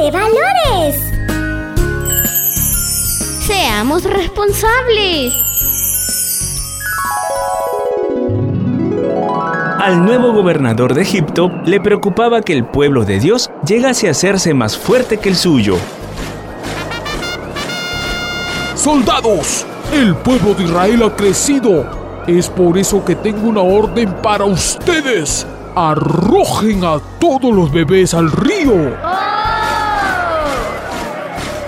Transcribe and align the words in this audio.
de 0.00 0.10
valores. 0.12 1.12
Seamos 3.40 4.04
responsables. 4.04 5.34
Al 9.80 10.04
nuevo 10.04 10.32
gobernador 10.32 10.94
de 10.94 11.02
Egipto 11.02 11.50
le 11.64 11.80
preocupaba 11.80 12.42
que 12.42 12.52
el 12.52 12.64
pueblo 12.64 13.04
de 13.04 13.18
Dios 13.18 13.50
llegase 13.66 14.06
a 14.06 14.12
hacerse 14.12 14.54
más 14.54 14.76
fuerte 14.76 15.18
que 15.18 15.30
el 15.30 15.36
suyo. 15.36 15.76
Soldados, 18.76 19.66
el 19.92 20.14
pueblo 20.14 20.54
de 20.54 20.64
Israel 20.64 21.02
ha 21.02 21.16
crecido. 21.16 21.86
Es 22.28 22.48
por 22.48 22.78
eso 22.78 23.04
que 23.04 23.16
tengo 23.16 23.48
una 23.48 23.62
orden 23.62 24.14
para 24.22 24.44
ustedes. 24.44 25.46
Arrojen 25.74 26.84
a 26.84 26.98
todos 27.18 27.52
los 27.52 27.72
bebés 27.72 28.14
al 28.14 28.30
río. 28.30 28.92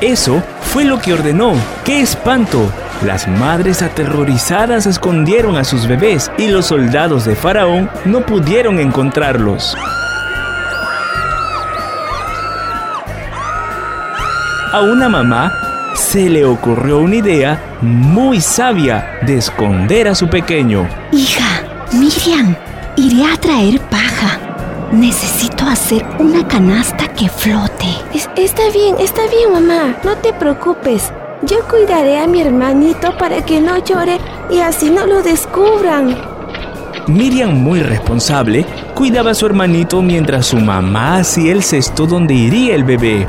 Eso 0.01 0.43
fue 0.63 0.85
lo 0.85 0.99
que 0.99 1.13
ordenó. 1.13 1.53
¡Qué 1.85 2.01
espanto! 2.01 2.73
Las 3.05 3.29
madres 3.29 3.83
aterrorizadas 3.83 4.87
escondieron 4.87 5.57
a 5.57 5.65
sus 5.65 5.87
bebés 5.87 6.31
y 6.39 6.49
los 6.49 6.67
soldados 6.67 7.25
de 7.25 7.35
Faraón 7.35 7.91
no 8.05 8.21
pudieron 8.21 8.79
encontrarlos. 8.79 9.77
A 14.73 14.81
una 14.83 15.09
mamá 15.09 15.53
se 15.95 16.31
le 16.31 16.45
ocurrió 16.45 16.99
una 16.99 17.17
idea 17.17 17.79
muy 17.81 18.41
sabia 18.41 19.19
de 19.23 19.37
esconder 19.37 20.09
a 20.09 20.15
su 20.15 20.29
pequeño. 20.29 20.89
Hija, 21.13 21.63
Miriam, 21.93 22.55
iré 22.97 23.33
a 23.33 23.37
traer 23.37 23.81
paja. 23.91 24.50
Necesito 24.93 25.65
hacer 25.67 26.05
una 26.19 26.47
canasta 26.49 27.07
que 27.15 27.29
flote. 27.29 27.87
está 28.13 28.63
bien, 28.73 28.97
está 28.99 29.23
bien, 29.29 29.53
mamá. 29.53 29.97
No 30.03 30.17
te 30.17 30.33
preocupes. 30.33 31.13
Yo 31.43 31.59
cuidaré 31.69 32.19
a 32.19 32.27
mi 32.27 32.41
hermanito 32.41 33.17
para 33.17 33.45
que 33.45 33.61
no 33.61 33.79
llore 33.79 34.19
y 34.51 34.59
así 34.59 34.91
no 34.91 35.07
lo 35.07 35.23
descubran. 35.23 36.19
Miriam, 37.07 37.55
muy 37.55 37.81
responsable, 37.81 38.67
cuidaba 38.95 39.31
a 39.31 39.35
su 39.35 39.47
hermanito 39.47 40.03
mientras 40.03 40.47
su 40.47 40.59
mamá 40.59 41.19
hacía 41.19 41.53
el 41.53 41.63
cesto 41.63 42.07
donde 42.07 42.35
iría 42.35 42.75
el 42.75 42.83
bebé. 42.83 43.29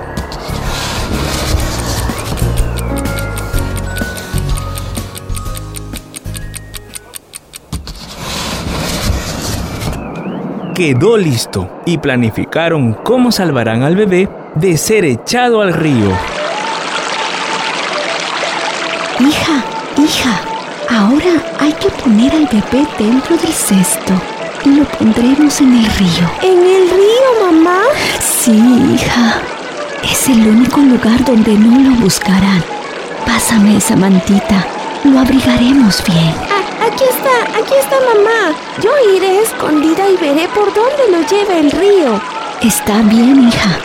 Quedó 10.81 11.15
listo 11.15 11.69
y 11.85 11.99
planificaron 11.99 12.93
cómo 12.93 13.31
salvarán 13.31 13.83
al 13.83 13.95
bebé 13.95 14.27
de 14.55 14.77
ser 14.77 15.05
echado 15.05 15.61
al 15.61 15.73
río. 15.73 16.09
Hija, 19.19 19.63
hija, 19.95 20.41
ahora 20.89 21.33
hay 21.59 21.71
que 21.73 21.87
poner 21.89 22.31
al 22.31 22.47
bebé 22.47 22.87
dentro 22.97 23.37
del 23.37 23.53
cesto 23.53 24.19
y 24.65 24.69
lo 24.69 24.85
pondremos 24.85 25.61
en 25.61 25.77
el 25.77 25.85
río. 25.85 26.31
¿En 26.41 26.59
el 26.65 26.89
río, 26.89 27.51
mamá? 27.51 27.81
Sí, 28.19 28.59
hija. 28.95 29.39
Es 30.03 30.29
el 30.29 30.47
único 30.47 30.79
lugar 30.81 31.23
donde 31.23 31.53
no 31.59 31.91
lo 31.91 31.95
buscarán. 31.97 32.63
Pásame 33.27 33.77
esa 33.77 33.95
mantita. 33.95 34.65
Lo 35.03 35.19
abrigaremos 35.19 36.03
bien. 36.07 36.50
Aquí 36.81 37.03
está, 37.03 37.59
aquí 37.59 37.75
está 37.79 37.95
mamá. 37.99 38.55
Yo 38.81 38.89
iré 39.15 39.41
escondida 39.41 40.09
y 40.09 40.17
veré 40.17 40.47
por 40.47 40.73
dónde 40.73 41.11
lo 41.11 41.21
lleva 41.27 41.55
el 41.59 41.69
río. 41.69 42.19
Está 42.59 43.01
bien, 43.03 43.47
hija. 43.47 43.77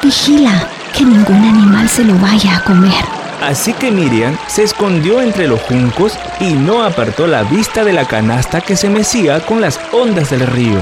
Vigila 0.00 0.68
que 0.96 1.04
ningún 1.04 1.44
animal 1.44 1.88
se 1.88 2.04
lo 2.04 2.14
vaya 2.14 2.58
a 2.58 2.64
comer. 2.64 3.04
Así 3.42 3.72
que 3.72 3.90
Miriam 3.90 4.38
se 4.46 4.62
escondió 4.62 5.20
entre 5.20 5.48
los 5.48 5.60
juncos 5.62 6.16
y 6.38 6.52
no 6.52 6.84
apartó 6.84 7.26
la 7.26 7.42
vista 7.42 7.82
de 7.82 7.92
la 7.92 8.06
canasta 8.06 8.60
que 8.60 8.76
se 8.76 8.88
mecía 8.88 9.44
con 9.44 9.60
las 9.60 9.80
ondas 9.90 10.30
del 10.30 10.46
río. 10.46 10.78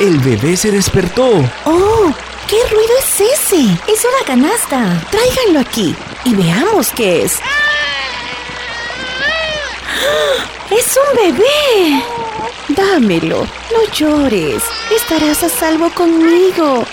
El 0.00 0.18
bebé 0.18 0.56
se 0.56 0.72
despertó. 0.72 1.28
¡Oh! 1.64 2.12
¿Qué 2.48 2.56
ruido 2.68 2.92
es 2.98 3.20
ese? 3.20 3.62
Es 3.86 4.04
una 4.04 4.26
canasta. 4.26 5.00
Tráiganlo 5.10 5.60
aquí 5.60 5.94
y 6.26 6.34
veamos 6.34 6.90
qué 6.90 7.22
es. 7.22 7.38
¡Es 10.70 10.98
un 10.98 11.16
bebé! 11.16 12.02
Dámelo, 12.68 13.46
no 13.72 13.92
llores. 13.92 14.62
Estarás 14.90 15.44
a 15.44 15.48
salvo 15.48 15.88
conmigo. 15.94 16.84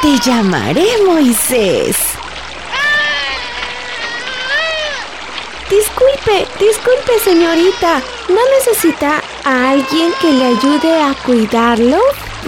Te 0.00 0.16
llamaré 0.20 0.86
Moisés. 1.04 1.96
Disculpe, 5.68 6.46
disculpe 6.60 7.18
señorita. 7.24 8.00
¿No 8.28 8.40
necesita 8.58 9.22
a 9.44 9.70
alguien 9.70 10.12
que 10.20 10.32
le 10.32 10.44
ayude 10.46 11.02
a 11.02 11.14
cuidarlo? 11.24 11.98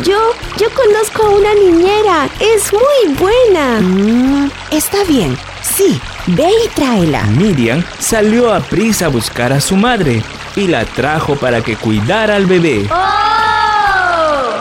Yo, 0.05 0.33
yo 0.59 0.69
conozco 0.75 1.25
a 1.25 1.31
una 1.31 1.55
niñera. 1.55 2.29
Es 2.39 2.73
muy 2.73 3.15
buena. 3.15 3.81
Mm, 3.81 4.51
está 4.71 5.03
bien. 5.05 5.37
Sí, 5.77 6.01
ve 6.29 6.49
y 6.65 6.69
tráela. 6.69 7.25
Miriam 7.25 7.85
salió 7.99 8.51
a 8.55 8.61
prisa 8.61 9.07
a 9.07 9.09
buscar 9.09 9.53
a 9.53 9.61
su 9.61 9.77
madre 9.77 10.23
y 10.57 10.69
la 10.69 10.87
trajo 10.87 11.37
para 11.37 11.61
que 11.61 11.77
cuidara 11.77 12.37
al 12.37 12.47
bebé. 12.47 12.87
¡Oh! 12.91 14.55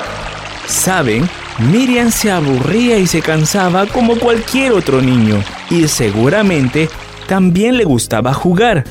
¿Saben? 0.68 1.30
Miriam 1.72 2.12
se 2.12 2.31
aburría 2.31 2.98
y 2.98 3.08
se 3.08 3.22
cansaba 3.22 3.86
como 3.86 4.20
cualquier 4.20 4.74
otro 4.74 5.02
niño 5.02 5.42
y 5.70 5.88
seguramente 5.88 6.90
también 7.28 7.78
le 7.78 7.86
gustaba 7.86 8.34
jugar, 8.34 8.84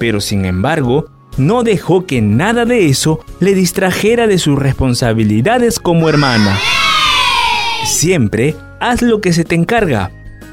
pero 0.00 0.20
sin 0.20 0.46
embargo 0.46 1.06
no 1.36 1.62
dejó 1.62 2.04
que 2.04 2.20
nada 2.20 2.64
de 2.64 2.88
eso 2.88 3.20
le 3.38 3.54
distrajera 3.54 4.26
de 4.26 4.38
sus 4.38 4.58
responsabilidades 4.58 5.78
como 5.78 6.08
hermana. 6.08 6.58
Siempre 7.84 8.56
haz 8.80 9.02
lo 9.02 9.20
que 9.20 9.32
se 9.32 9.44
te 9.44 9.54
encarga 9.54 10.10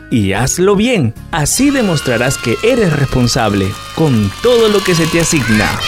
y 0.09 0.33
hazlo 0.33 0.75
bien, 0.75 1.13
así 1.31 1.69
demostrarás 1.69 2.37
que 2.37 2.55
eres 2.63 2.93
responsable 2.93 3.71
con 3.95 4.31
todo 4.41 4.69
lo 4.69 4.79
que 4.83 4.95
se 4.95 5.05
te 5.07 5.21
asigna. 5.21 5.79